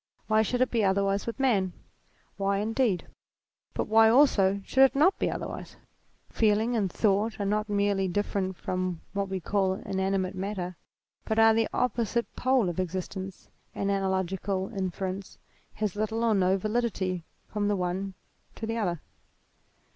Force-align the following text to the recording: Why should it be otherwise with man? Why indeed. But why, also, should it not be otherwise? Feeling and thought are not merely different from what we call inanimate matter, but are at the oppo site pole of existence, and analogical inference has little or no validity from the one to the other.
Why 0.25 0.41
should 0.41 0.61
it 0.61 0.71
be 0.71 0.83
otherwise 0.83 1.27
with 1.27 1.39
man? 1.39 1.73
Why 2.35 2.57
indeed. 2.57 3.05
But 3.75 3.83
why, 3.87 4.09
also, 4.09 4.59
should 4.65 4.81
it 4.81 4.95
not 4.95 5.19
be 5.19 5.29
otherwise? 5.29 5.75
Feeling 6.31 6.75
and 6.75 6.91
thought 6.91 7.39
are 7.39 7.45
not 7.45 7.69
merely 7.69 8.07
different 8.07 8.57
from 8.57 9.01
what 9.13 9.29
we 9.29 9.39
call 9.39 9.73
inanimate 9.75 10.33
matter, 10.33 10.75
but 11.25 11.37
are 11.37 11.51
at 11.51 11.53
the 11.53 11.67
oppo 11.71 12.07
site 12.07 12.35
pole 12.35 12.67
of 12.67 12.79
existence, 12.79 13.47
and 13.75 13.91
analogical 13.91 14.71
inference 14.75 15.37
has 15.75 15.95
little 15.95 16.23
or 16.23 16.33
no 16.33 16.57
validity 16.57 17.23
from 17.47 17.67
the 17.67 17.75
one 17.75 18.15
to 18.55 18.65
the 18.65 18.77
other. 18.77 19.01